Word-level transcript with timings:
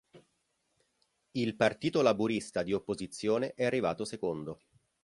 Il 1.33 1.55
Partito 1.55 2.01
Laburista 2.01 2.63
di 2.63 2.73
opposizione 2.73 3.53
è 3.53 3.65
arrivato 3.65 4.03
secondo. 4.03 4.57